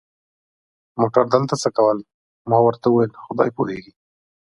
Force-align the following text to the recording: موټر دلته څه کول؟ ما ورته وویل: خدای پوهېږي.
موټر 0.99 1.25
دلته 1.33 1.55
څه 1.61 1.69
کول؟ 1.77 1.97
ما 2.49 2.57
ورته 2.65 2.85
وویل: 2.89 3.11
خدای 3.25 3.49
پوهېږي. 3.57 3.91